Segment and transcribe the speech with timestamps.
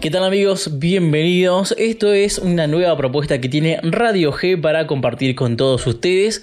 [0.00, 0.80] ¿Qué tal amigos?
[0.80, 1.74] Bienvenidos.
[1.78, 6.42] Esto es una nueva propuesta que tiene Radio G para compartir con todos ustedes.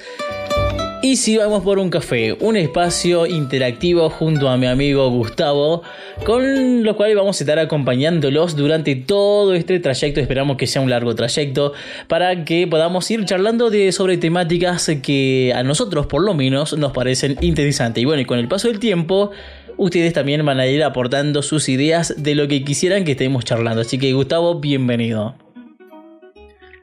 [1.02, 5.82] Y si vamos por un café, un espacio interactivo junto a mi amigo Gustavo,
[6.26, 10.20] con los cuales vamos a estar acompañándolos durante todo este trayecto.
[10.20, 11.72] Esperamos que sea un largo trayecto
[12.10, 17.38] para que podamos ir charlando sobre temáticas que a nosotros, por lo menos, nos parecen
[17.40, 18.02] interesantes.
[18.02, 19.32] Y bueno, y con el paso del tiempo,
[19.80, 23.82] ustedes también van a ir aportando sus ideas de lo que quisieran que estemos charlando.
[23.82, 25.36] Así que, Gustavo, bienvenido.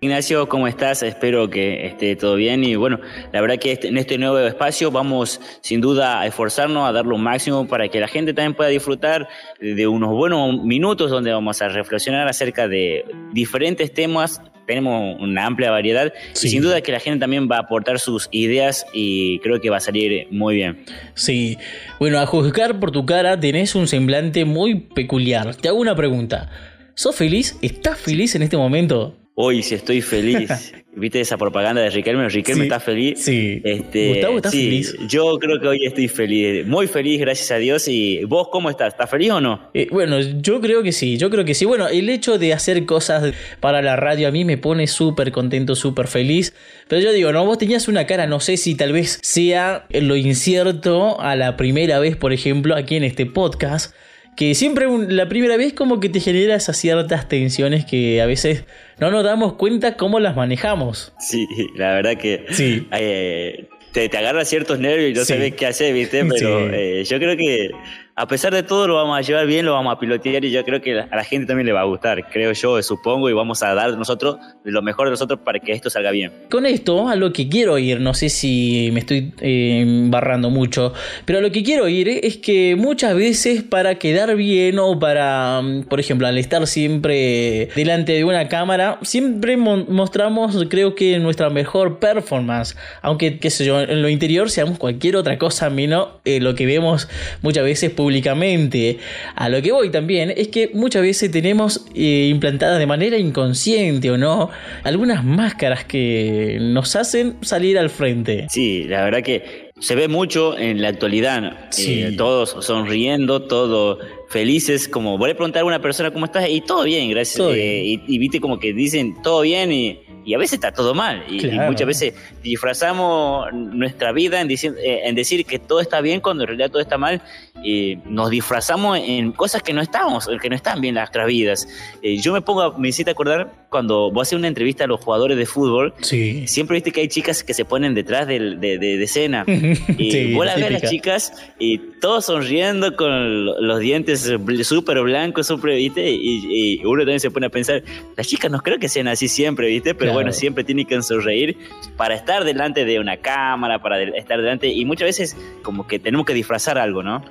[0.00, 1.02] Ignacio, ¿cómo estás?
[1.02, 3.00] Espero que esté todo bien y bueno,
[3.32, 7.06] la verdad que este, en este nuevo espacio vamos sin duda a esforzarnos a dar
[7.06, 9.26] lo máximo para que la gente también pueda disfrutar
[9.58, 14.42] de unos buenos minutos donde vamos a reflexionar acerca de diferentes temas.
[14.66, 18.28] Tenemos una amplia variedad y sin duda que la gente también va a aportar sus
[18.32, 20.84] ideas y creo que va a salir muy bien.
[21.14, 21.58] Sí,
[21.98, 25.54] bueno, a juzgar por tu cara tenés un semblante muy peculiar.
[25.54, 26.50] Te hago una pregunta.
[26.94, 27.56] ¿Sos feliz?
[27.62, 29.16] ¿Estás feliz en este momento?
[29.38, 30.72] Hoy sí estoy feliz.
[30.96, 32.26] ¿Viste esa propaganda de Riquelme?
[32.26, 33.22] Riquelme está feliz.
[33.22, 33.60] Sí.
[33.62, 34.96] Este, Gustavo, ¿estás feliz?
[35.06, 36.66] Yo creo que hoy estoy feliz.
[36.66, 37.86] Muy feliz, gracias a Dios.
[37.86, 38.94] ¿Y vos cómo estás?
[38.94, 39.70] ¿Estás feliz o no?
[39.74, 41.18] Eh, bueno, yo creo que sí.
[41.18, 41.66] Yo creo que sí.
[41.66, 45.74] Bueno, el hecho de hacer cosas para la radio a mí me pone súper contento,
[45.74, 46.54] súper feliz.
[46.88, 50.16] Pero yo digo, no, vos tenías una cara, no sé si tal vez sea lo
[50.16, 53.94] incierto a la primera vez, por ejemplo, aquí en este podcast
[54.36, 58.64] que siempre la primera vez como que te genera esas ciertas tensiones que a veces
[58.98, 61.12] no nos damos cuenta cómo las manejamos.
[61.18, 62.86] Sí, la verdad que sí.
[62.92, 66.22] Eh, te, te agarra ciertos nervios y no sabes qué hacer, ¿viste?
[66.24, 67.70] Pero eh, yo creo que
[68.18, 70.64] a pesar de todo lo vamos a llevar bien, lo vamos a pilotear y yo
[70.64, 73.62] creo que a la gente también le va a gustar, creo yo, supongo, y vamos
[73.62, 76.32] a dar nosotros lo mejor de nosotros para que esto salga bien.
[76.50, 80.94] Con esto, a lo que quiero ir, no sé si me estoy eh, barrando mucho,
[81.26, 85.60] pero a lo que quiero ir es que muchas veces para quedar bien o para,
[85.60, 91.50] mm, por ejemplo, al estar siempre delante de una cámara, siempre mostramos, creo que nuestra
[91.50, 96.40] mejor performance, aunque, qué sé yo, en lo interior seamos cualquier otra cosa menos eh,
[96.40, 97.10] lo que vemos
[97.42, 98.98] muchas veces públicamente.
[99.34, 104.12] A lo que voy también es que muchas veces tenemos eh, implantadas de manera inconsciente
[104.12, 104.48] o no
[104.84, 108.46] algunas máscaras que nos hacen salir al frente.
[108.48, 111.68] Sí, la verdad que se ve mucho en la actualidad.
[111.78, 116.60] Eh, todos sonriendo, todos felices, como voy a preguntar a una persona cómo estás y
[116.60, 117.44] todo bien, gracias.
[117.56, 120.92] Eh, y, y, viste como que dicen todo bien y y a veces está todo
[120.92, 121.24] mal.
[121.30, 124.56] Y, muchas veces disfrazamos nuestra vida en, eh,
[125.04, 127.22] en decir que todo está bien cuando en realidad todo está mal.
[127.62, 131.68] Y nos disfrazamos en cosas que no estamos, que no están bien en nuestras vidas.
[132.02, 135.36] Eh, yo me pongo, me hiciste acordar cuando vos haces una entrevista a los jugadores
[135.36, 136.46] de fútbol, sí.
[136.46, 139.44] siempre viste que hay chicas que se ponen detrás de, de, de, escena.
[139.98, 145.00] y sí, vos las ves a las chicas y todos sonriendo con los dientes súper
[145.00, 146.10] blancos, súper, ¿viste?
[146.10, 147.82] Y, y, uno también se pone a pensar,
[148.16, 149.94] las chicas no creo que sean así siempre, ¿viste?
[149.94, 151.58] Pero bueno, siempre tiene que sonreír
[151.96, 156.26] para estar delante de una cámara, para estar delante, y muchas veces como que tenemos
[156.26, 157.22] que disfrazar algo, ¿no?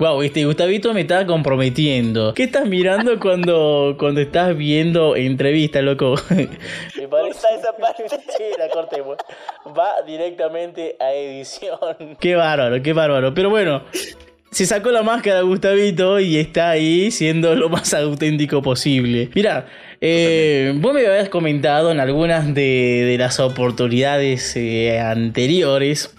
[0.00, 2.32] Wow, este Gustavito me está comprometiendo.
[2.32, 6.14] ¿Qué estás mirando cuando, cuando estás viendo entrevista, loco?
[6.30, 8.08] Me parece esa parte.
[8.08, 9.18] Sí, la cortemos.
[9.78, 11.78] Va directamente a edición.
[12.18, 13.34] Qué bárbaro, qué bárbaro.
[13.34, 13.82] Pero bueno,
[14.50, 19.28] se sacó la máscara Gustavito y está ahí siendo lo más auténtico posible.
[19.34, 19.66] Mira,
[20.00, 26.16] eh, vos me habías comentado en algunas de, las oportunidades eh, anteriores,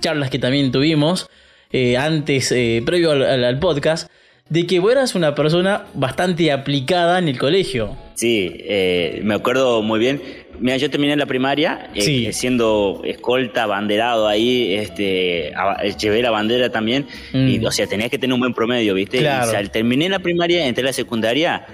[0.00, 1.28] charlas que también tuvimos,
[1.76, 4.08] eh, antes, eh, previo al, podcast,
[4.48, 7.96] de que vos eras una persona bastante aplicada en el colegio.
[8.14, 10.22] Sí, eh, me acuerdo muy bien.
[10.60, 11.90] Mira, yo terminé la primaria
[12.30, 15.52] siendo escolta, banderado ahí, este,
[15.98, 17.66] llevé la bandera también, y, mm.
[17.66, 19.18] o sea, tenías que tener un buen promedio, ¿viste?
[19.18, 19.60] Claro.
[19.60, 21.66] Y, terminé la primaria, entré a la secundaria,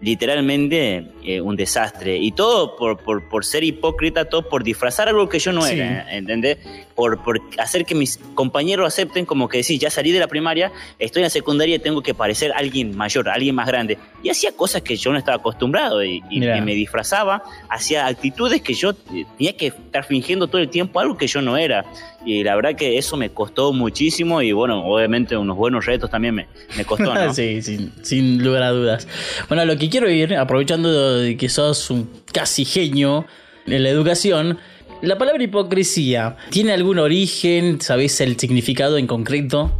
[0.00, 2.16] literalmente eh, un desastre.
[2.16, 6.10] Y todo por, por, por, ser hipócrita, todo por disfrazar algo que yo no era,
[6.10, 6.56] ¿entendés?
[6.94, 10.72] Por, por hacer que mis compañeros acepten como que sí, ya salí de la primaria,
[10.98, 13.98] estoy en la secundaria y tengo que parecer alguien mayor, alguien más grande.
[14.22, 18.72] Y hacía cosas que yo no estaba acostumbrado y, y me disfrazaba, hacía actitudes que
[18.72, 21.84] yo tenía que estar fingiendo todo el tiempo algo que yo no era.
[22.24, 26.34] Y la verdad que eso me costó muchísimo y bueno, obviamente unos buenos retos también
[26.34, 27.32] me, me costó, ¿no?
[27.32, 29.06] sí, sin, sin lugar a dudas.
[29.48, 33.26] Bueno, lo que quiero ir, aprovechando de que sos un casi genio
[33.66, 34.58] en la educación,
[35.02, 37.80] la palabra hipocresía, ¿tiene algún origen?
[37.80, 39.72] ¿Sabés el significado en concreto?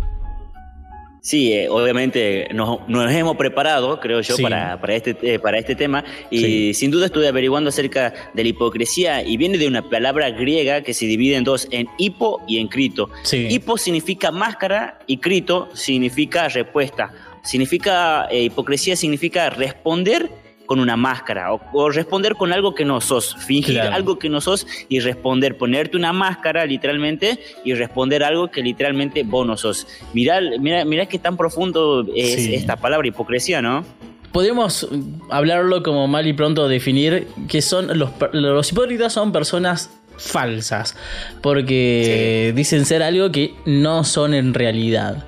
[1.20, 5.74] Sí, eh, obviamente nos, nos, hemos preparado, creo yo, para, para, este, eh, para este
[5.74, 10.30] tema y sin duda estuve averiguando acerca de la hipocresía y viene de una palabra
[10.30, 13.10] griega que se divide en dos, en hipo y en crito.
[13.30, 17.12] Hipo significa máscara y crito significa respuesta.
[17.42, 20.30] Significa, eh, hipocresía significa responder
[20.68, 24.66] con una máscara o, responder con algo que no sos, fingir algo que no sos
[24.90, 29.86] y responder, ponerte una máscara literalmente y responder algo que literalmente vos no sos.
[30.12, 33.84] Mirá, mira, mira qué tan profundo es esta palabra hipocresía, ¿no?
[34.30, 34.86] Podemos
[35.30, 40.96] hablarlo como mal y pronto definir que son los, los hipócritas son personas falsas
[41.40, 45.24] porque dicen ser algo que no son en realidad.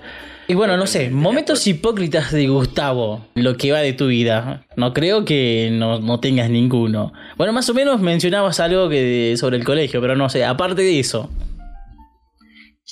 [0.51, 4.67] Y bueno, no sé, momentos hipócritas de Gustavo, lo que va de tu vida.
[4.75, 7.13] No creo que no, tengas ninguno.
[7.37, 10.99] Bueno, más o menos mencionabas algo que sobre el colegio, pero no sé, aparte de
[10.99, 11.31] eso.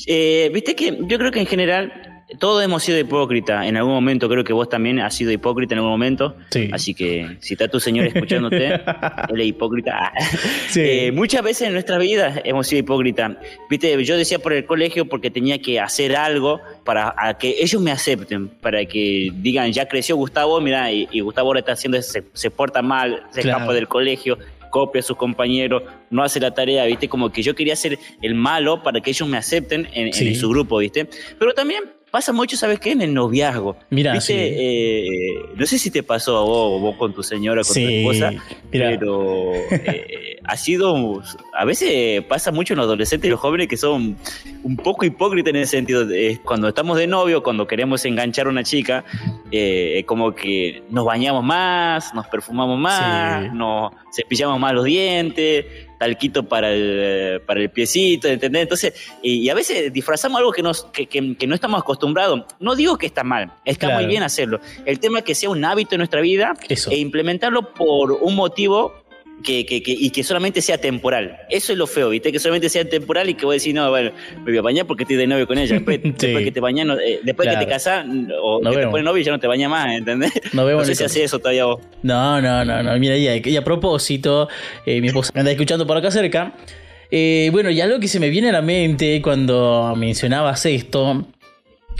[0.06, 2.07] Eh, Viste que yo creo que en general
[2.38, 5.78] todos hemos sido hipócritas en algún momento, creo que vos también has sido hipócrita en
[5.78, 6.36] algún momento.
[6.72, 8.66] Así que si está tu señor escuchándote,
[9.30, 10.12] él es hipócrita.
[10.76, 13.36] Eh, muchas veces en nuestra vida hemos sido hipócritas.
[13.68, 17.90] Viste, yo decía por el colegio porque tenía que hacer algo para que ellos me
[17.90, 22.50] acepten, para que digan, ya creció Gustavo, mira, y, Gustavo ahora está haciendo, se, se
[22.50, 24.38] porta mal, se escapa del colegio,
[24.70, 27.08] copia a sus compañeros, no hace la tarea, ¿viste?
[27.08, 30.48] Como que yo quería ser el malo para que ellos me acepten en, en su
[30.48, 31.08] grupo, ¿viste?
[31.38, 32.92] Pero también pasa mucho, ¿sabes qué?
[32.92, 33.76] En el noviazgo.
[33.90, 37.80] Mira, eh, no sé si te pasó a vos, vos con tu señora, con tu
[37.80, 38.32] esposa,
[38.70, 41.22] pero eh, ha sido,
[41.54, 44.16] a veces pasa mucho en los adolescentes y los jóvenes que son
[44.62, 46.06] un poco hipócritas en ese sentido.
[46.44, 49.04] cuando estamos de novio, cuando queremos enganchar a una chica,
[49.50, 55.66] eh, como que nos bañamos más, nos perfumamos más, nos cepillamos más los dientes,
[55.98, 58.62] talquito para el, para el piecito, ¿entendés?
[58.62, 62.44] Entonces, y, a veces disfrazamos algo que, nos, que, que, no estamos acostumbrados.
[62.60, 64.60] No digo que está mal, está muy bien hacerlo.
[64.86, 66.54] El tema es que sea un hábito en nuestra vida
[66.90, 68.94] e implementarlo por un motivo
[69.42, 71.38] que, que, que, y que solamente sea temporal.
[71.48, 72.32] Eso es lo feo, ¿viste?
[72.32, 74.86] Que solamente sea temporal y que voy a decir, no, bueno, me voy a bañar
[74.86, 75.74] porque estoy de novio con ella.
[75.78, 76.00] Después,
[76.44, 78.06] que te bañas, eh, después que te casas
[78.40, 80.32] o que te pones novio ya no te bañas más, ¿entendés?
[80.52, 81.80] no sé si hace eso todavía vos.
[82.02, 82.98] No, no, no, no.
[82.98, 84.48] Mira, y a, propósito,
[84.86, 86.54] eh, mi esposa me anda escuchando por acá cerca.
[87.10, 91.26] Eh, bueno, y algo que se me viene a la mente cuando mencionabas esto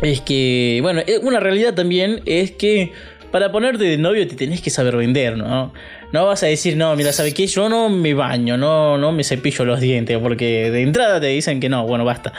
[0.03, 2.93] es que, bueno, una realidad también es que
[3.31, 5.73] para ponerte de novio te tenés que saber vender, ¿no?
[6.13, 7.47] No vas a decir, no, mira, ¿sabe qué?
[7.47, 11.61] Yo no me baño, no, no me cepillo los dientes, porque de entrada te dicen
[11.61, 12.33] que no, bueno, basta.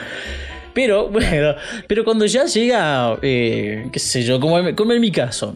[0.74, 1.56] Pero, bueno,
[1.88, 5.56] pero cuando ya llega, eh, qué sé yo, como, en mi caso,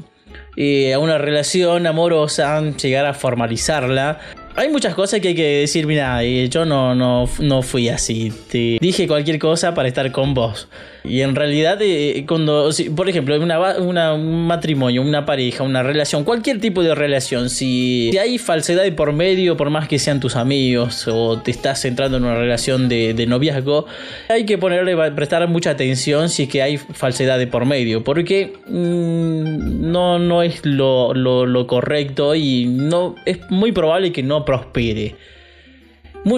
[0.56, 4.19] eh, a una relación amorosa, llegar a formalizarla,
[4.55, 8.77] hay muchas cosas que hay que decir, mira, yo no, no, no fui así, te
[8.79, 10.67] dije cualquier cosa para estar con vos.
[11.05, 16.61] Y en realidad, eh, cuando, por ejemplo, una, un matrimonio, una pareja, una relación, cualquier
[16.61, 21.05] tipo de relación, si, hay falsedad de por medio, por más que sean tus amigos
[21.09, 23.85] o te estás entrando en una relación de, noviazgo,
[24.29, 28.53] hay que ponerle, prestar mucha atención si es que hay falsedad de por medio, porque
[28.67, 35.15] mm, no, no es lo, lo, correcto y no es muy probable que no prospere.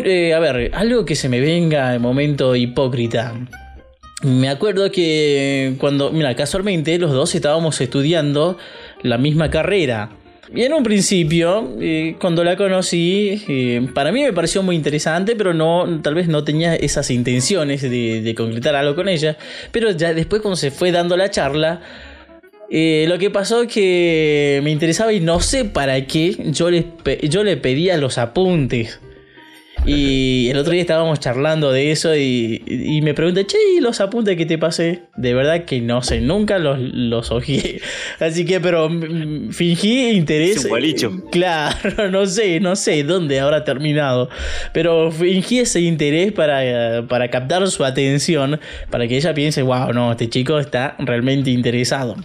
[0.04, 3.34] Eh, a ver, algo que se me venga de momento hipócrita.
[4.24, 8.58] Me acuerdo que cuando, mira, casualmente los dos estábamos estudiando
[9.04, 10.10] la misma carrera.
[10.54, 15.36] Y en un principio, eh, cuando la conocí, eh, para mí me pareció muy interesante,
[15.36, 19.38] pero no, tal vez no tenía esas intenciones de, concretar algo con ella.
[19.72, 21.82] Pero ya después, cuando se fue dando la charla,
[22.70, 26.86] eh, lo que pasó es que me interesaba y no sé para qué yo le,
[27.24, 29.00] yo le pedía los apuntes.
[29.88, 34.36] Y el otro día estábamos charlando de eso y, me pregunta, che, ¿y los apuntes
[34.36, 35.04] que te pasé?
[35.16, 37.32] De verdad que no sé, nunca los, los
[38.20, 40.66] Así que, pero mm, fingí interés.
[41.32, 44.30] Claro, no sé, no sé dónde habrá terminado.
[44.74, 50.12] Pero fingí ese interés para, para captar su atención, para que ella piense, wow, no,
[50.12, 52.16] este chico está realmente interesado.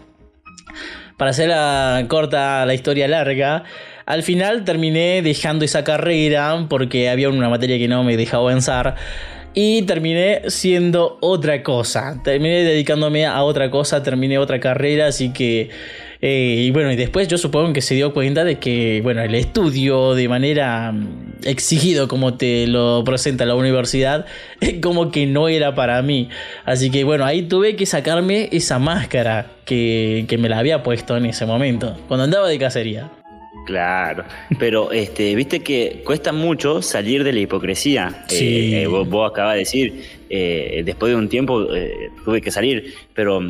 [1.20, 3.64] Para hacer la corta, la historia larga,
[4.06, 8.94] al final terminé dejando esa carrera porque había una materia que no me dejaba avanzar.
[9.52, 12.22] Y terminé siendo otra cosa.
[12.24, 15.68] Terminé dedicándome a otra cosa, terminé otra carrera, así que...
[16.22, 19.34] Eh, y bueno, y después yo supongo que se dio cuenta de que, bueno, el
[19.34, 24.26] estudio de manera mm, exigido como te lo presenta la universidad,
[24.82, 26.28] como que no era para mí.
[26.64, 31.16] Así que bueno, ahí tuve que sacarme esa máscara que, que me la había puesto
[31.16, 33.10] en ese momento, cuando andaba de cacería.
[33.66, 34.24] Claro,
[34.58, 38.24] pero este, viste que cuesta mucho salir de la hipocresía.
[38.28, 38.74] Sí.
[38.74, 43.40] Eh, vos, acabas de decir, eh, después de un tiempo eh, tuve que salir, pero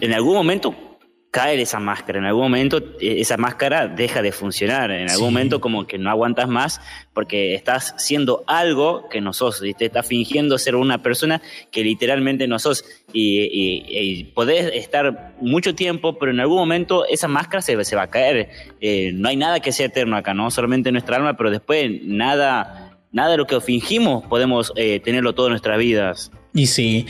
[0.00, 0.93] en algún momento
[1.34, 5.60] cae esa máscara, en algún momento eh, esa máscara deja de funcionar, en algún momento
[5.60, 6.80] como que no aguantas más
[7.12, 11.82] porque estás siendo algo que no sos, y te estás fingiendo ser una persona que
[11.82, 17.84] literalmente no sos y, podés estar mucho tiempo, pero en algún momento esa máscara se,
[17.84, 18.50] se va a caer,
[18.80, 20.52] eh, no hay nada que sea eterno acá, ¿no?
[20.52, 25.48] Solamente nuestra alma, pero después nada, nada de lo que fingimos podemos eh, tenerlo todo
[25.48, 26.30] en nuestras vidas.
[26.52, 27.06] Y sí.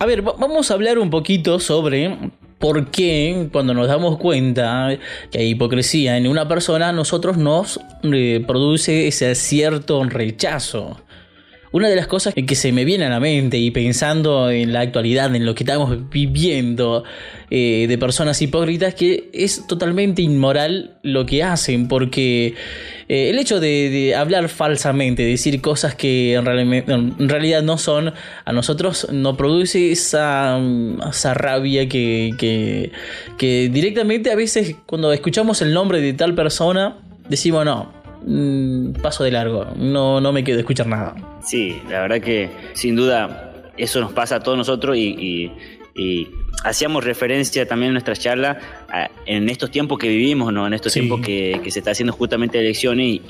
[0.00, 2.16] A ver, vamos a hablar un poquito sobre
[2.60, 4.96] por qué cuando nos damos cuenta
[5.30, 11.00] que hay hipocresía en una persona, nosotros nos eh, produce ese cierto rechazo.
[11.72, 14.80] Una de las cosas que se me viene a la mente y pensando en la
[14.80, 17.04] actualidad, en lo que estamos viviendo
[17.48, 22.54] eh, de personas hipócritas, que es totalmente inmoral lo que hacen, porque
[23.08, 29.06] eh, el hecho de, hablar falsamente, decir cosas que en, realidad no son, a nosotros
[29.12, 30.60] nos produce esa,
[31.08, 32.90] esa rabia que, que,
[33.38, 36.96] que directamente a veces cuando escuchamos el nombre de tal persona,
[37.28, 41.14] decimos no, Mm, paso de largo, no, no me quedo a escuchar nada.
[41.42, 45.52] Sí, la verdad que sin duda eso nos pasa a todos nosotros y,
[46.64, 48.58] hacíamos referencia también en nuestra charla
[49.26, 50.66] en estos tiempos que vivimos, ¿no?
[50.66, 53.20] en estos tiempos que, se está haciendo justamente elecciones y,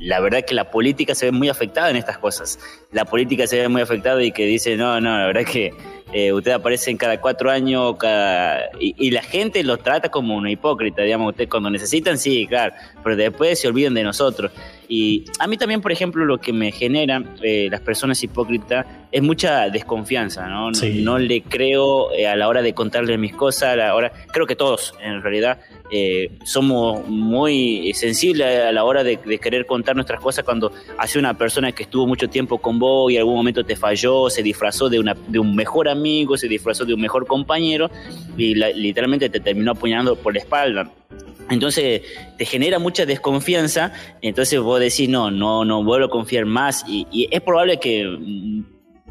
[0.00, 2.58] la verdad que la política se ve muy afectada en estas cosas.
[2.92, 5.72] La política se ve muy afectada y que dice, no, no, la verdad que
[6.12, 8.70] eh, usted aparece cada cuatro años cada...
[8.80, 13.16] Y, la gente lo trata como una hipócrita, digamos, usted cuando necesitan, sí, claro, pero
[13.16, 14.52] después se olvidan de nosotros.
[14.88, 19.22] Y a mí también, por ejemplo, lo que me genera eh, las personas hipócritas es
[19.22, 20.70] mucha desconfianza, ¿no?
[20.70, 24.46] No, le creo eh, a la hora de contarle mis cosas, a la hora, creo
[24.46, 30.20] que todos en realidad eh, somos muy sensibles a la hora de, querer contar nuestras
[30.20, 33.64] cosas cuando hace una persona que estuvo mucho tiempo con vos y en algún momento
[33.64, 37.26] te falló, se disfrazó de, una, de un mejor amigo, se disfrazó de un mejor
[37.26, 37.90] compañero
[38.36, 40.90] y literalmente te terminó apuñalando por la espalda.
[41.50, 42.02] Entonces
[42.36, 47.28] te genera mucha desconfianza, entonces vos decís, no, no, no vuelvo a confiar más y
[47.30, 48.04] es probable que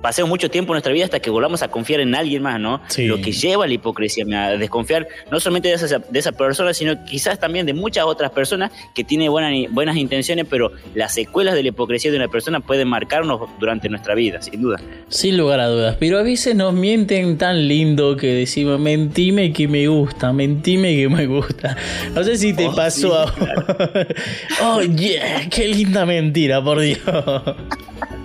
[0.01, 2.81] pasemos mucho tiempo en nuestra vida hasta que volvamos a confiar en alguien más, ¿no?
[2.97, 6.73] Lo que lleva a la hipocresía, a desconfiar no solamente de esa, de esa persona,
[6.73, 11.55] sino quizás también de muchas otras personas que tienen buenas, buenas intenciones, pero las secuelas
[11.55, 14.79] de la hipocresía de una persona pueden marcarnos durante nuestra vida, sin duda.
[15.09, 19.67] Sin lugar a dudas, pero a veces nos mienten tan lindo que decimos, mentime que
[19.67, 21.75] me gusta, mentime que me gusta.
[22.13, 23.33] No sé si te oh, pasó a...
[24.63, 26.99] oh, yeah, qué linda mentira, por Dios.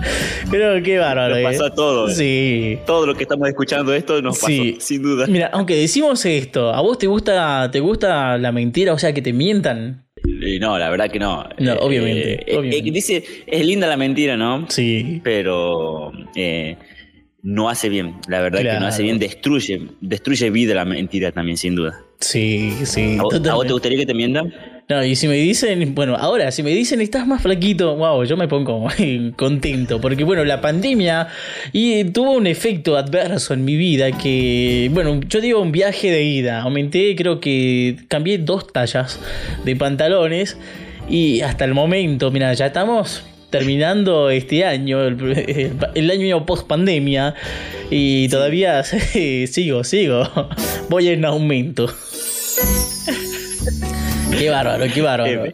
[0.50, 1.38] Pero qué bárbaro.
[1.38, 2.08] Nos pasa todo.
[2.08, 2.78] Sí.
[2.86, 5.26] Todo lo que estamos escuchando esto nos pasó, sin duda.
[5.26, 8.92] Mira, aunque decimos esto, ¿a vos te gusta, te gusta la mentira?
[8.92, 10.06] O sea, que te mientan.
[10.60, 11.44] No, la verdad que no.
[11.58, 12.32] No, eh, obviamente.
[12.46, 14.66] Eh, eh, dice, es linda la mentira, ¿no?
[14.68, 15.20] Sí.
[15.22, 16.12] Pero
[17.42, 18.16] no hace bien.
[18.28, 19.18] La verdad que no hace bien.
[19.18, 22.00] Destruye, destruye vida la mentira también, sin duda.
[22.20, 23.18] Sí, sí.
[23.18, 24.52] ¿A, ¿A vos te gustaría que te mientan?
[24.88, 28.36] No, y si me dicen, bueno, ahora, si me dicen estás más flaquito, wow, yo
[28.36, 28.86] me pongo
[29.36, 31.26] contento, porque bueno, la pandemia
[31.72, 36.22] y tuvo un efecto adverso en mi vida que, bueno, yo digo un viaje de
[36.22, 39.18] ida, aumenté, creo que cambié dos tallas
[39.64, 40.56] de pantalones
[41.08, 47.34] y hasta el momento, mira, ya estamos terminando este año, el, año post pandemia,
[47.90, 48.84] y todavía
[49.48, 50.30] sigo, sigo,
[50.88, 51.92] voy en aumento.
[54.30, 55.52] Qué bárbaro, qué bárbaro.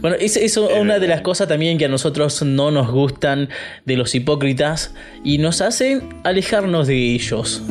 [0.00, 3.48] Bueno, es, es una de las cosas también que a nosotros no nos gustan
[3.84, 7.62] de los hipócritas y nos hacen alejarnos de ellos.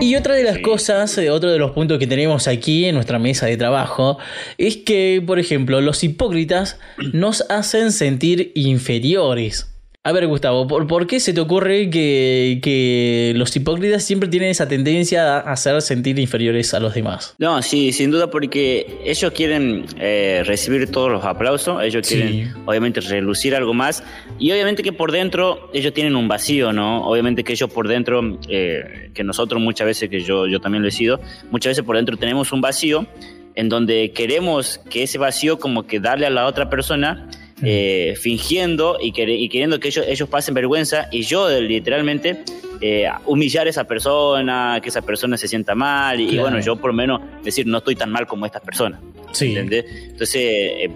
[0.00, 3.18] Y otra de las cosas, eh, otro de los puntos que tenemos aquí en nuestra
[3.18, 4.18] mesa de trabajo,
[4.58, 6.78] es que, por ejemplo, los hipócritas
[7.12, 9.75] nos hacen sentir inferiores.
[10.06, 15.38] A ver, Gustavo, ¿por, qué se te ocurre que, los hipócritas siempre tienen esa tendencia
[15.38, 17.34] a hacer sentir inferiores a los demás?
[17.40, 23.00] No, sí, sin duda porque ellos quieren eh, recibir todos los aplausos, ellos quieren obviamente
[23.00, 24.04] relucir algo más
[24.38, 27.04] y obviamente que por dentro ellos tienen un vacío, ¿no?
[27.04, 30.88] Obviamente que ellos por dentro, eh, que nosotros muchas veces, que yo, yo también lo
[30.88, 31.18] he sido,
[31.50, 33.08] muchas veces por dentro tenemos un vacío
[33.56, 37.28] en donde queremos que ese vacío como que darle a la otra persona
[37.62, 42.44] eh, fingiendo y, queriendo que ellos, ellos pasen vergüenza y yo literalmente
[42.82, 46.90] eh, humillar a esa persona, que esa persona se sienta mal y, bueno, yo por
[46.90, 49.00] lo menos decir no estoy tan mal como esta persona.
[49.32, 49.56] Sí.
[49.56, 50.90] Entonces eh,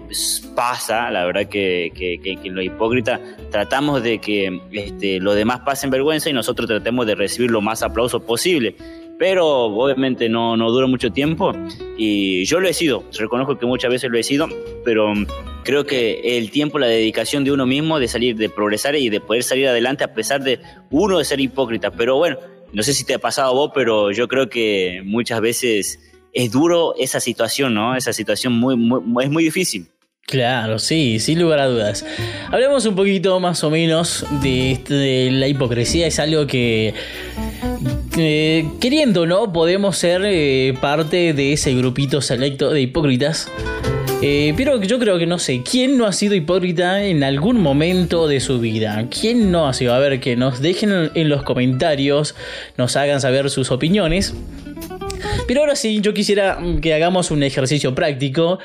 [0.55, 5.89] pasa, la verdad que, que, que, lo hipócrita tratamos de que este, los demás pasen
[5.89, 8.75] vergüenza y nosotros tratemos de recibir lo más aplauso posible
[9.19, 11.53] pero obviamente no, no dura mucho tiempo
[11.95, 14.47] y yo lo he sido, reconozco que muchas veces lo he sido,
[14.83, 15.13] pero
[15.63, 19.19] creo que el tiempo, la dedicación de uno mismo, de salir, de progresar y de
[19.19, 22.37] poder salir adelante a pesar de uno de ser hipócrita, pero bueno,
[22.73, 25.99] no sé si te ha pasado a vos, pero yo creo que muchas veces
[26.33, 27.95] es duro esa situación, ¿no?
[27.95, 29.87] Esa situación muy, muy, es muy difícil.
[30.25, 32.05] Claro, sí, sin lugar a dudas.
[32.49, 36.07] Hablemos un poquito más o menos de, de la hipocresía.
[36.07, 36.93] Es algo que,
[38.79, 39.51] queriendo, ¿no?
[39.51, 43.51] Podemos ser eh, parte de ese grupito selecto de hipócritas.
[44.23, 48.27] Eh, pero yo creo que no sé, ¿quién no ha sido hipócrita en algún momento
[48.27, 49.07] de su vida?
[49.09, 49.95] ¿Quién no ha sido?
[49.95, 52.35] A ver, que nos dejen en los comentarios,
[52.77, 54.35] nos hagan saber sus opiniones.
[55.47, 58.59] Pero ahora sí, yo quisiera que hagamos un ejercicio práctico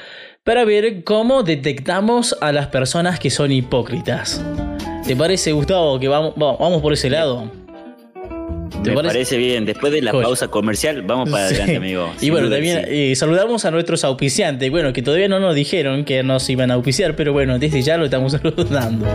[0.44, 4.44] para ver cómo detectamos a las personas que son hipócritas.
[5.06, 7.65] ¿Te parece, Gustavo, que vamos, vamos por ese lado?
[8.84, 9.36] Me parece?
[9.36, 9.64] bien.
[9.64, 12.12] Después de la pausa comercial, vamos para adelante, amigo.
[12.20, 14.70] Y bueno, también eh, saludamos a nuestros auspiciantes.
[14.70, 17.96] Bueno, que todavía no nos dijeron que nos iban a auspiciar, pero bueno, desde ya
[17.96, 19.06] lo estamos saludando.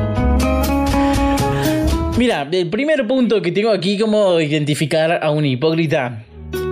[2.17, 6.23] Mira, el primer punto que tengo aquí, como identificar a un hipócrita,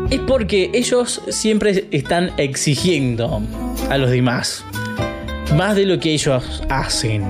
[0.10, 3.42] es porque ellos siempre están exigiendo
[3.90, 4.66] a los demás
[5.56, 7.24] más de lo que ellos hacen.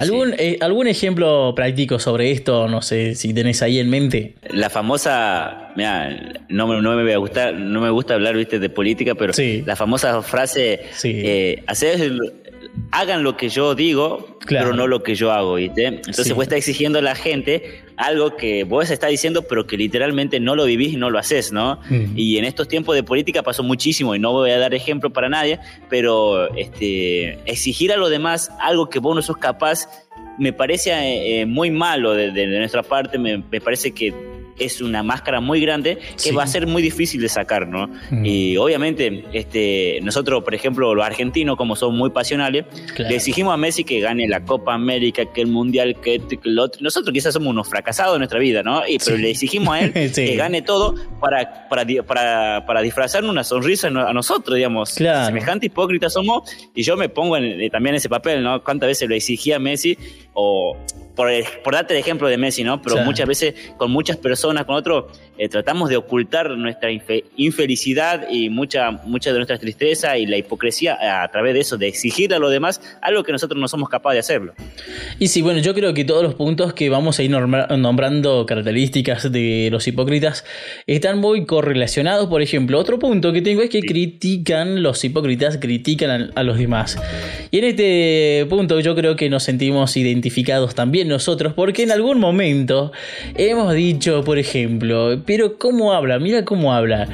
[0.00, 2.68] ¿Algún, eh, ¿Algún ejemplo práctico sobre esto?
[2.68, 4.34] No sé si tenés ahí en mente.
[4.50, 9.32] La famosa, mira, no, no me gustar, no me gusta hablar, viste, de política, pero
[9.66, 11.62] la famosa frase, eh,
[12.92, 15.86] hagan lo que yo digo, pero no lo que yo hago, ¿viste?
[15.86, 20.40] Entonces vos estás exigiendo a la gente algo que vos estás diciendo, pero que literalmente
[20.40, 21.80] no lo vivís y no lo haces, ¿no?
[21.88, 22.16] Mm.
[22.16, 25.28] Y en estos tiempos de política pasó muchísimo, y no voy a dar ejemplo para
[25.28, 25.58] nadie,
[25.88, 29.86] pero este, exigir a los demás algo que vos no sos capaz
[30.38, 30.92] me parece
[31.40, 34.29] eh, muy malo de, nuestra parte, me parece que
[34.60, 37.88] es una máscara muy grande que va a ser muy difícil de sacar, ¿no?
[38.10, 38.24] Mm.
[38.24, 43.56] Y obviamente, este, nosotros, por ejemplo, los argentinos, como son muy pasionales, le exigimos a
[43.56, 46.80] Messi que gane la Copa América, que el Mundial, que que el otro.
[46.82, 48.86] Nosotros quizás somos unos fracasados en nuestra vida, ¿no?
[48.86, 53.44] Y, pero le exigimos a él que gane todo para, para, para, para disfrazarnos una
[53.44, 54.90] sonrisa a nosotros, digamos.
[54.90, 58.62] Semejante hipócrita somos, y yo me pongo en, eh, también en ese papel, ¿no?
[58.62, 59.96] ¿Cuántas veces lo exigía a Messi?
[60.34, 60.76] O
[61.62, 62.80] por, darte el ejemplo de Messi, ¿no?
[62.80, 65.04] Pero muchas veces con muchas personas, con otros,
[65.40, 71.22] eh, tratamos de ocultar nuestra infelicidad y mucha, mucha de nuestra tristeza y la hipocresía
[71.22, 74.16] a, través de eso, de exigir a los demás algo que nosotros no somos capaces
[74.16, 74.52] de hacerlo.
[75.18, 79.32] Y sí, bueno, yo creo que todos los puntos que vamos a ir nombrando características
[79.32, 80.44] de los hipócritas
[80.86, 82.28] están muy correlacionados.
[82.28, 86.98] Por ejemplo, otro punto que tengo es que critican, los hipócritas critican a los demás.
[87.50, 92.20] Y en este punto yo creo que nos sentimos identificados también nosotros, porque en algún
[92.20, 92.92] momento
[93.36, 96.18] hemos dicho, por ejemplo, pero ¿cómo habla?
[96.18, 97.06] Mira cómo habla.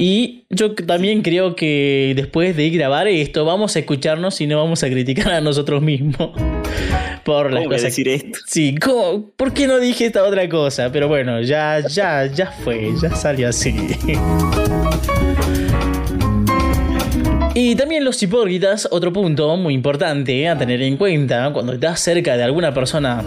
[0.00, 4.82] Y yo también creo que después de grabar esto, vamos a escucharnos y no vamos
[4.82, 6.30] a criticar a nosotros mismos.
[7.24, 7.82] Por las cosas.
[7.82, 8.40] decir esto?
[8.46, 9.30] Sí, ¿cómo?
[9.36, 10.90] ¿por qué no dije esta otra cosa?
[10.90, 13.76] Pero bueno, ya, ya, ya fue, ya salió así.
[17.58, 22.36] Y también los hipócritas, otro punto muy importante a tener en cuenta cuando estás cerca
[22.36, 23.24] de alguna persona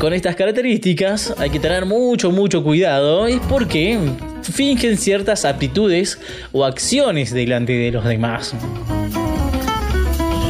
[0.00, 3.98] con estas características, hay que tener mucho, mucho cuidado, es porque
[4.40, 6.18] fingen ciertas aptitudes
[6.50, 8.54] o acciones delante de los demás.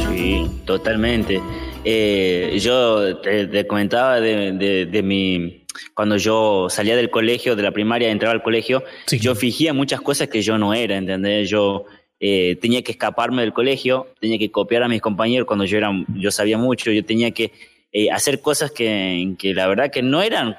[0.07, 1.41] Sí, totalmente.
[1.83, 8.33] Eh, yo te, comentaba de, mi cuando yo salía del colegio, de la primaria, entraba
[8.33, 11.49] al colegio, yo fingía muchas cosas que yo no era, ¿entendés?
[11.49, 11.83] Yo
[12.19, 15.91] eh, tenía que escaparme del colegio, tenía que copiar a mis compañeros cuando yo, era,
[16.15, 17.53] yo sabía mucho, yo tenía que
[17.93, 20.57] eh, hacer cosas que, que, la verdad que no eran,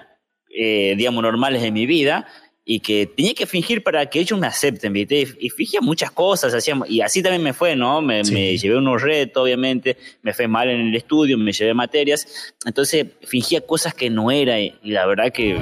[0.57, 2.27] eh, digamos, normales en mi vida
[2.65, 5.27] y que tenía que fingir para que ellos me acepten, ¿viste?
[5.39, 8.01] Y, fingía muchas cosas, hacíamos, y así también me fue, ¿no?
[8.01, 12.55] Me, me, llevé unos retos, obviamente, me fue mal en el estudio, me llevé materias,
[12.65, 15.59] entonces fingía cosas que no era y la verdad que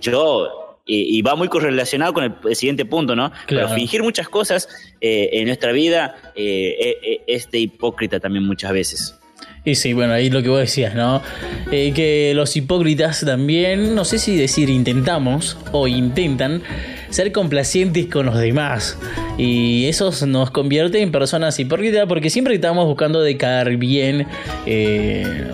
[0.00, 3.32] yo y, va muy correlacionado con el, siguiente punto, ¿no?
[3.48, 4.68] Pero fingir muchas cosas
[5.00, 9.18] eh, en nuestra vida eh, eh, es de hipócrita también muchas veces.
[9.64, 11.20] Y sí, bueno, ahí lo que vos decías, ¿no?
[11.68, 16.62] que los hipócritas también, no sé si decir intentamos o intentan
[17.10, 18.98] ser complacientes con los demás.
[19.38, 24.26] Y eso nos convierte en personas hipócritas porque siempre estamos buscando de caer bien.
[24.64, 25.46] Eh,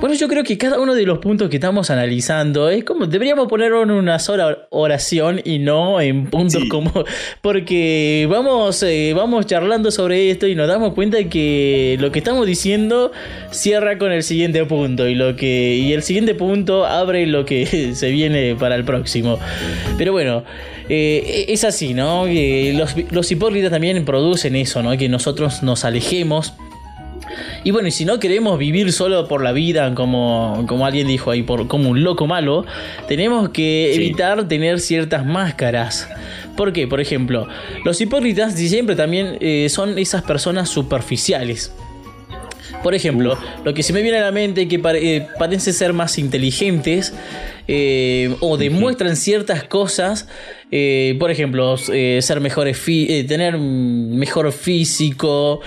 [0.00, 3.46] bueno, yo creo que cada uno de los puntos que estamos analizando es como deberíamos
[3.46, 6.92] ponerlo en una sola oración y no en puntos como
[7.40, 12.18] porque vamos eh, vamos charlando sobre esto y nos damos cuenta de que lo que
[12.18, 13.12] estamos diciendo
[13.52, 17.66] cierra con el siguiente punto y lo que y el siguiente punto abre lo que
[17.94, 19.38] se viene para el próximo.
[19.98, 20.42] Pero bueno,
[20.94, 22.26] eh, es así, ¿no?
[22.26, 24.94] los, los hipócritas también producen eso, ¿no?
[24.98, 26.52] Que nosotros nos alejemos
[27.64, 31.30] Y bueno, y si no queremos vivir solo por la vida, como, como alguien dijo
[31.30, 32.66] ahí, por, como un loco malo,
[33.08, 36.10] tenemos que evitar tener ciertas máscaras.
[36.58, 36.86] ¿Por qué?
[36.86, 37.48] Por ejemplo,
[37.86, 41.72] los hipócritas siempre también eh, son esas personas superficiales.
[42.82, 46.18] Por ejemplo, lo que se me viene a la mente que eh, parece ser más
[46.18, 47.14] inteligentes
[47.68, 50.26] eh, o demuestran ciertas cosas
[50.74, 55.60] eh, por ejemplo, eh, ser mejores, eh, tener mejor físico,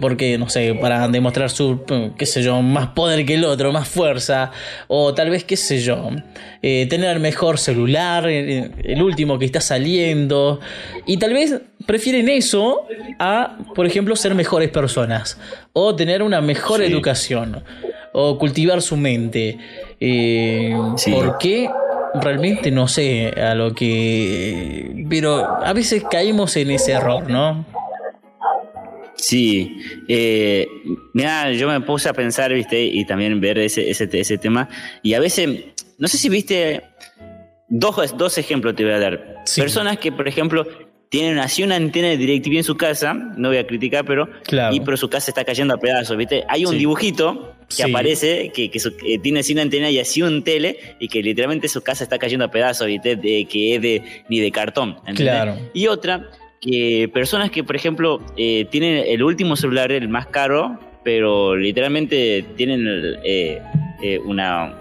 [0.00, 1.82] porque, no sé, para demostrar su,
[2.18, 4.50] qué sé yo, más poder que el otro, más fuerza,
[4.88, 6.10] o tal vez, qué sé yo,
[6.60, 10.58] tener mejor celular, el último que está saliendo,
[11.06, 12.86] y tal vez prefieren eso
[13.20, 15.38] a, por ejemplo, ser mejores personas,
[15.72, 17.62] o tener una mejor educación,
[18.12, 19.58] o cultivar su mente.
[21.12, 21.68] ¿Por qué?
[22.20, 25.04] Realmente no sé a lo que...
[25.08, 27.64] Pero a veces caímos en ese error, ¿no?
[29.16, 29.76] Sí,
[30.08, 30.66] eh,
[31.12, 34.68] mira, yo me puse a pensar, viste, y también ver ese, ese, ese tema,
[35.02, 35.48] y a veces,
[35.98, 36.82] no sé si viste,
[37.68, 39.44] dos, dos ejemplos te voy a dar.
[39.56, 40.66] Personas que, por ejemplo,
[41.14, 44.28] tienen así una antena de DirecTV en su casa, no voy a criticar, pero,
[44.72, 46.42] y, pero su casa está cayendo a pedazos, ¿viste?
[46.48, 48.80] Hay un dibujito que aparece, que, que,
[49.22, 52.46] tiene así una antena y así un tele, y que literalmente su casa está cayendo
[52.46, 53.14] a pedazos, ¿viste?
[53.14, 55.56] De, que es de, ni de cartón, Claro.
[55.72, 60.80] Y otra, que personas que, por ejemplo, eh, tienen el último celular, el más caro,
[61.04, 62.88] pero literalmente tienen
[63.22, 63.62] eh,
[64.02, 64.74] eh, una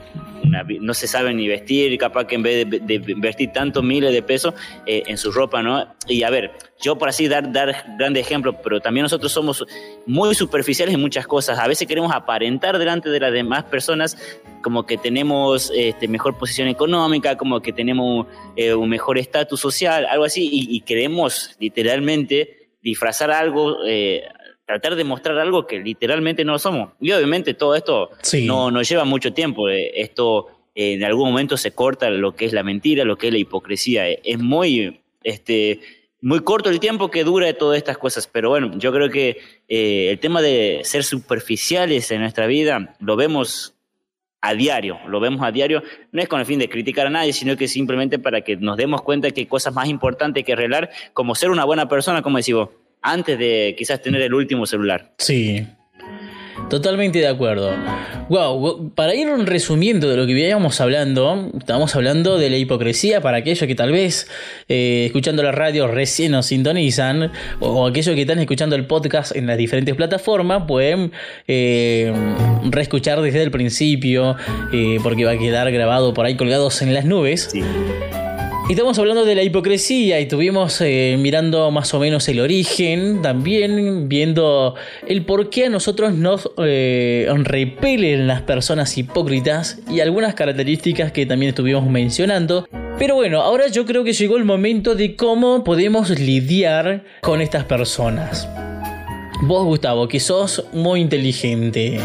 [0.44, 4.22] no se sabe ni vestir, capaz que en vez de, de invertir tantos miles de
[4.22, 4.54] pesos
[4.86, 5.96] eh, en su ropa, ¿no?
[6.08, 6.52] Y a ver,
[6.82, 9.66] yo por así dar, dar grandes ejemplos, pero también nosotros somos
[10.06, 11.58] muy superficiales en muchas cosas.
[11.60, 14.18] A veces queremos aparentar delante de las demás personas
[14.62, 20.06] como que tenemos este, mejor posición económica, como que tenemos eh, un mejor estatus social,
[20.06, 23.78] algo así, y, queremos literalmente disfrazar algo.
[23.88, 24.24] Eh,
[24.66, 26.92] tratar de mostrar algo que literalmente no somos.
[27.00, 28.12] Y obviamente todo esto
[28.46, 29.70] no, no lleva mucho tiempo.
[29.70, 33.28] Eh, esto eh, en algún momento se corta lo que es la mentira, lo que
[33.28, 34.10] es la hipocresía.
[34.10, 35.82] Eh, es muy, este,
[36.22, 38.28] muy corto el tiempo que dura de todas estas cosas.
[38.28, 43.76] Pero bueno, yo creo que el tema de ser superficiales en nuestra vida lo vemos
[44.40, 47.32] a diario, lo vemos a diario, no es con el fin de criticar a nadie,
[47.32, 50.90] sino que simplemente para que nos demos cuenta que hay cosas más importantes que arreglar,
[51.14, 52.70] como ser una buena persona, como decís vos
[53.04, 55.14] antes de quizás tener el último celular.
[55.18, 55.68] Sí.
[56.70, 57.72] Totalmente de acuerdo.
[58.30, 63.38] Wow, para ir resumiendo de lo que veníamos hablando, estamos hablando de la hipocresía para
[63.38, 64.28] aquellos que tal vez
[64.70, 69.46] eh, escuchando la radio recién nos sintonizan, o aquellos que están escuchando el podcast en
[69.46, 71.12] las diferentes plataformas, pueden
[71.48, 72.14] eh,
[72.70, 74.36] reescuchar desde el principio,
[74.72, 77.50] eh, porque va a quedar grabado por ahí colgados en las nubes.
[77.52, 77.62] Sí.
[78.70, 84.08] Estamos hablando de la hipocresía y estuvimos eh, mirando más o menos el origen, también
[84.08, 91.12] viendo el por qué a nosotros nos eh, repelen las personas hipócritas y algunas características
[91.12, 92.66] que también estuvimos mencionando.
[92.98, 97.66] Pero bueno, ahora yo creo que llegó el momento de cómo podemos lidiar con estas
[97.66, 98.48] personas.
[99.42, 102.00] Vos, Gustavo, que sos muy inteligente.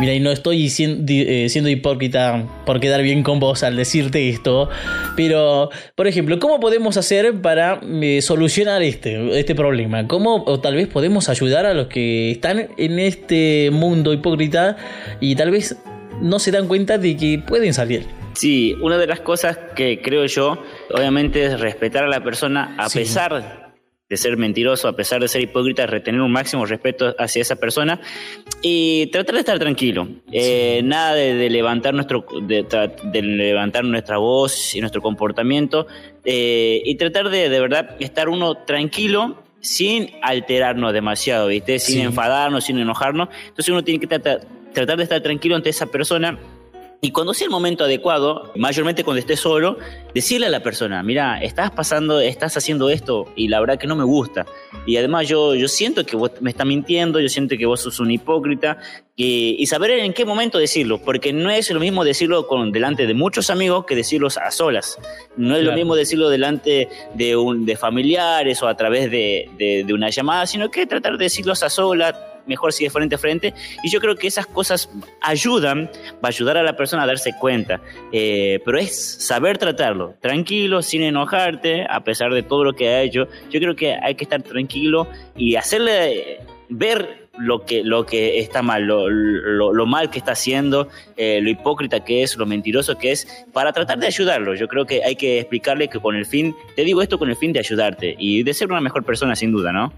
[0.00, 4.68] Mira, y no estoy eh, siendo, hipócrita por quedar bien con vos al decirte esto,
[5.16, 10.06] pero, por ejemplo, ¿cómo podemos hacer para eh, solucionar este, este problema?
[10.06, 14.76] ¿Cómo, o tal vez podemos ayudar a los que están en este mundo hipócrita
[15.20, 15.76] y tal vez
[16.20, 18.06] no se dan cuenta de que pueden salir?
[18.34, 20.62] Sí, una de las cosas que creo yo,
[20.94, 23.67] obviamente, es respetar a la persona a pesar
[24.08, 28.00] de ser mentiroso, a pesar de ser hipócrita, retener un máximo respeto hacia esa persona
[28.62, 30.08] y tratar de estar tranquilo.
[30.32, 35.86] Eh, nada de, levantar nuestro, de, levantar nuestra voz y nuestro comportamiento
[36.24, 41.78] eh, y tratar de de verdad estar uno tranquilo sin alterarnos demasiado, ¿viste?
[41.78, 43.28] Sin enfadarnos, sin enojarnos.
[43.48, 44.40] Entonces uno tiene que tratar,
[44.72, 46.38] tratar de estar tranquilo ante esa persona
[47.00, 49.78] y cuando sea el momento adecuado, mayormente cuando estés solo,
[50.14, 53.94] decirle a la persona, mira, estás pasando, estás haciendo esto y la verdad que no
[53.94, 54.46] me gusta.
[54.84, 58.00] Y además yo, yo siento que vos me estás mintiendo, yo siento que vos sos
[58.00, 58.78] un hipócrita.
[59.14, 63.14] Y, saber en qué momento decirlo, porque no es lo mismo decirlo con, delante de
[63.14, 64.96] muchos amigos que decirlos a solas.
[65.36, 69.84] No es lo mismo decirlo delante de, un, de familiares o a través de, de,
[69.84, 72.14] de una llamada, sino que tratar de decirlos a solas
[72.48, 73.54] mejor si de frente a frente.
[73.82, 77.32] Y yo creo que esas cosas ayudan, va a ayudar a la persona a darse
[77.38, 77.80] cuenta.
[78.12, 83.02] Eh, pero es saber tratarlo, tranquilo, sin enojarte, a pesar de todo lo que ha
[83.02, 83.28] hecho.
[83.50, 88.62] Yo creo que hay que estar tranquilo y hacerle ver lo que, lo que está
[88.62, 93.12] mal, lo, lo, mal que está haciendo, eh, lo hipócrita que es, lo mentiroso que
[93.12, 94.54] es, para tratar de ayudarlo.
[94.54, 97.36] Yo creo que hay que explicarle que con el fin, te digo esto con el
[97.36, 99.92] fin de ayudarte y de ser una mejor persona sin duda, ¿no?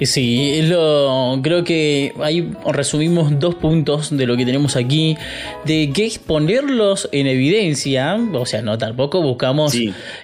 [0.00, 5.16] Sí, lo, creo que ahí resumimos dos puntos de lo que tenemos aquí,
[5.64, 9.76] de que exponerlos en evidencia, o sea, no tampoco buscamos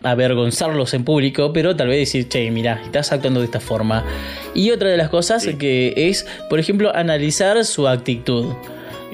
[0.02, 4.04] avergonzarlos en público, pero tal vez decir, che, mira, estás actuando de esta forma.
[4.54, 8.54] Y otra de las cosas que es, por ejemplo, analizar su actitud.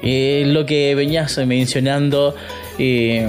[0.03, 2.35] Eh, lo que venías mencionando.
[2.79, 3.27] Eh,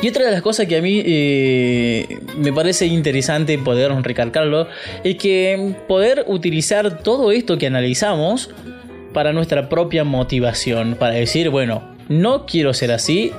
[0.00, 4.68] y otra de las cosas que a mí eh, me parece interesante poder recalcarlo
[5.02, 8.50] es que poder utilizar todo esto que analizamos
[9.12, 13.32] para nuestra propia motivación, para decir, bueno, no quiero ser así.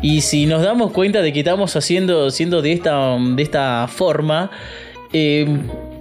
[0.00, 4.50] Y si nos damos cuenta de que estamos haciendo, siendo de esta, de esta forma,
[5.12, 5.46] eh,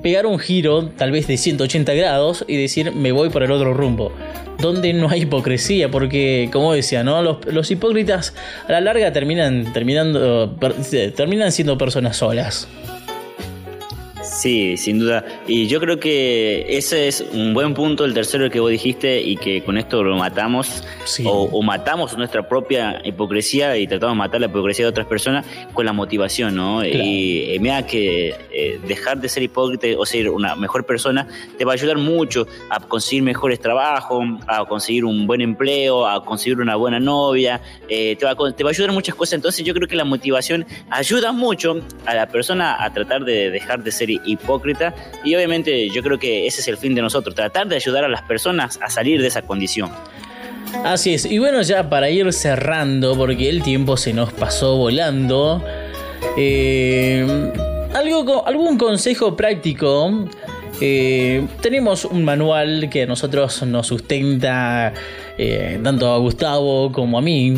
[0.02, 3.74] pegar un giro, tal vez de 180 grados, y decir, me voy por el otro
[3.74, 4.12] rumbo
[4.62, 7.22] donde no hay hipocresía, porque como decía, ¿no?
[7.22, 8.34] Los, hipócritas
[8.68, 10.56] a la larga terminan terminando
[11.16, 12.68] terminan siendo personas solas.
[14.22, 15.26] Sí, sin duda.
[15.48, 19.38] Y yo creo que ese es un buen punto, el tercero que vos dijiste, y
[19.38, 20.84] que con esto lo matamos,
[21.26, 25.86] o, matamos nuestra propia hipocresía y tratamos de matar la hipocresía de otras personas con
[25.86, 26.86] la motivación, ¿no?
[26.86, 31.28] Y eh, mira que eh, dejar de ser hipócrita o ser una mejor persona
[31.58, 36.24] te va a ayudar mucho a conseguir mejores trabajos, a conseguir un buen empleo, a
[36.24, 39.34] conseguir una buena novia, eh, te, va a, te va a ayudar muchas cosas.
[39.34, 43.84] Entonces yo creo que la motivación ayuda mucho a la persona a tratar de dejar
[43.84, 47.68] de ser hipócrita y obviamente yo creo que ese es el fin de nosotros, tratar
[47.68, 49.92] de ayudar a las personas a salir de esa condición.
[50.84, 55.64] Así es, y bueno ya para ir cerrando, porque el tiempo se nos pasó volando,
[56.38, 57.52] eh,
[57.94, 60.28] algo, algún consejo práctico
[60.84, 64.94] eh, tenemos un manual que a nosotros nos sustenta
[65.44, 67.56] eh, tanto a Gustavo como a mí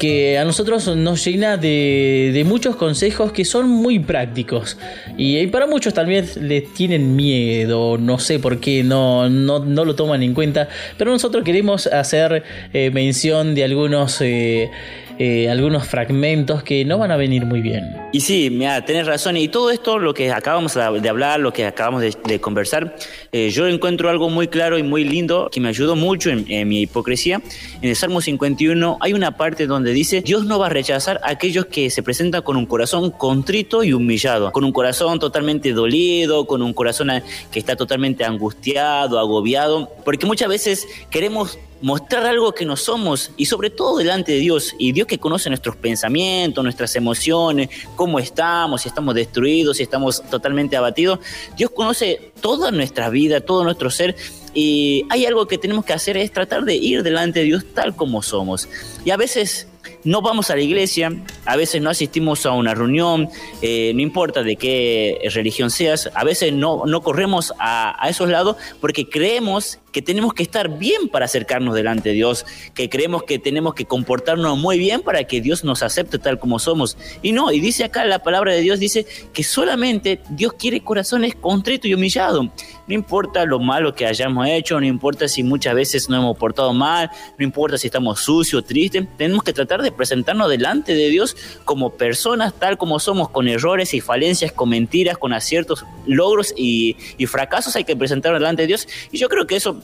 [0.00, 4.76] que a nosotros nos llena de, muchos consejos que son muy prácticos.
[5.16, 10.24] Y, para muchos también les tienen miedo, no sé por qué no, no, lo toman
[10.24, 14.20] en cuenta, pero nosotros queremos hacer eh, mención de algunos...
[14.20, 14.70] Eh,
[15.18, 17.84] eh, algunos fragmentos que no van a venir muy bien.
[18.12, 19.36] Y sí, mira, tenés razón.
[19.36, 22.96] Y todo esto, lo que acabamos de hablar, lo que acabamos de, conversar,
[23.30, 26.82] eh, yo encuentro algo muy claro y muy lindo que me ayudó mucho en, mi
[26.82, 27.40] hipocresía.
[27.80, 31.30] En el Salmo 51 hay una parte donde dice, Dios no va a rechazar a
[31.30, 36.46] aquellos que se presentan con un corazón contrito y humillado, con un corazón totalmente dolido,
[36.46, 37.10] con un corazón
[37.52, 43.44] que está totalmente angustiado, agobiado, porque muchas veces queremos mostrar algo que no somos y
[43.44, 44.74] sobre todo delante de Dios.
[44.78, 50.22] Y Dios que conoce nuestros pensamientos, nuestras emociones, cómo estamos, si estamos destruidos, si estamos
[50.30, 51.18] totalmente abatidos.
[51.58, 54.16] Dios conoce toda nuestra vida, todo nuestro ser.
[54.54, 57.94] Y hay algo que tenemos que hacer es tratar de ir delante de Dios tal
[57.94, 58.66] como somos.
[59.04, 59.68] Y a veces
[60.04, 61.12] no vamos a la iglesia,
[61.44, 63.28] a veces no asistimos a una reunión,
[63.62, 68.56] eh, no importa de qué religión seas, a veces no, no corremos a, esos lados
[68.80, 73.38] porque creemos que tenemos que estar bien para acercarnos delante de Dios, que creemos que
[73.38, 76.98] tenemos que comportarnos muy bien para que Dios nos acepte tal como somos.
[77.22, 81.36] Y no, y dice acá la palabra de Dios, dice que solamente Dios quiere corazones
[81.36, 82.48] contritos y humillados.
[82.86, 86.74] No importa lo malo que hayamos hecho, no importa si muchas veces nos hemos portado
[86.74, 91.36] mal, no importa si estamos sucios, tristes, tenemos que tratar de presentarnos delante de Dios
[91.64, 96.96] como personas tal como somos, con errores y falencias, con mentiras, con aciertos, logros y,
[97.18, 98.88] y fracasos, hay que presentarnos delante de Dios.
[99.10, 99.80] Y yo creo que eso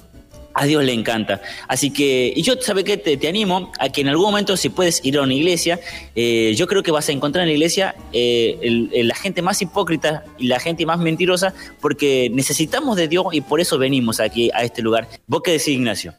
[0.55, 1.41] a Dios le encanta.
[1.69, 2.97] Así que, y yo, ¿sabe qué?
[2.97, 5.81] Te, te, animo a que en algún momento, si puedes ir a una iglesia,
[6.15, 10.25] eh, yo creo que vas a encontrar en la iglesia eh, la gente más hipócrita
[10.39, 14.63] y la gente más mentirosa, porque necesitamos de Dios y por eso venimos aquí a
[14.63, 15.09] este lugar.
[15.27, 16.15] ¿Vos qué decís, Ignacio?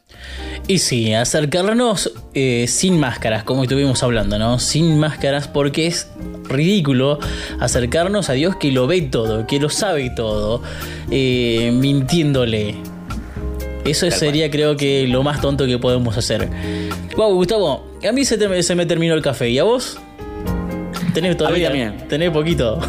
[0.66, 4.58] Y sí, acercarnos eh, sin máscaras, como estuvimos hablando, ¿no?
[4.58, 6.08] Sin máscaras, porque es
[6.44, 7.18] ridículo
[7.60, 10.62] acercarnos a Dios que lo ve todo, que lo sabe todo,
[11.08, 12.76] mintiéndole
[13.84, 16.48] eso sería creo que lo más tonto que podemos hacer.
[17.16, 19.50] Wow, Gustavo, a mí se, me terminó el café.
[19.50, 19.98] ¿Y a vos?
[21.14, 21.70] Tenés todavía.
[21.70, 22.80] A mí Tenés poquito.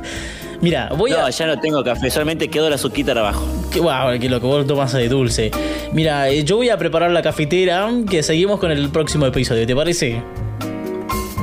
[0.60, 1.30] Mira, voy no, a.
[1.30, 3.46] ya no tengo café, solamente quedó la azuquita abajo.
[3.76, 5.50] Guau, que lo que vos tomas de dulce.
[5.92, 9.76] Mira, eh, yo voy a preparar la cafetera, que seguimos con el próximo episodio, ¿te
[9.76, 10.22] parece?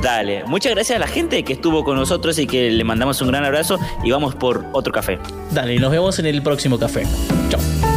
[0.02, 3.28] Dale, muchas gracias a la gente que estuvo con nosotros y que le mandamos un
[3.28, 5.18] gran abrazo y vamos por otro café.
[5.52, 7.04] Dale, nos vemos en el próximo café.
[7.48, 7.93] Chao.